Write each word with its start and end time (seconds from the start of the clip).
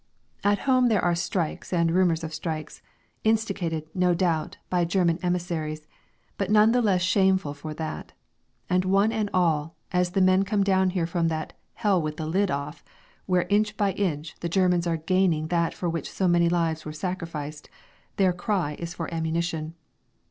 _At 0.51 0.65
home 0.65 0.87
there 0.87 1.03
are 1.05 1.13
strikes 1.13 1.71
and 1.71 1.91
rumours 1.91 2.23
of 2.23 2.33
strikes, 2.33 2.81
instigated, 3.23 3.87
no 3.93 4.15
doubt, 4.15 4.57
by 4.67 4.83
German 4.83 5.19
emissaries, 5.21 5.85
but 6.39 6.49
none 6.49 6.71
the 6.71 6.81
less 6.81 7.03
shameful 7.03 7.53
for 7.53 7.75
that; 7.75 8.11
and 8.67 8.83
one 8.83 9.11
and 9.11 9.29
all, 9.31 9.75
as 9.91 10.13
the 10.13 10.19
men 10.21 10.41
come 10.41 10.63
down 10.63 10.89
from 11.05 11.27
that 11.27 11.53
"hell 11.75 12.01
with 12.01 12.17
the 12.17 12.25
lid 12.25 12.49
off," 12.49 12.83
where, 13.27 13.45
inch 13.49 13.77
by 13.77 13.91
inch, 13.91 14.33
the 14.39 14.49
Germans 14.49 14.87
are 14.87 14.93
regaining 14.97 15.49
that 15.49 15.71
for 15.71 15.87
which 15.87 16.09
so 16.11 16.27
many 16.27 16.49
lives 16.49 16.83
were 16.83 16.91
sacrificed, 16.93 17.69
their 18.15 18.33
cry 18.33 18.75
is 18.79 18.95
for 18.95 19.07
ammunition. 19.13 19.75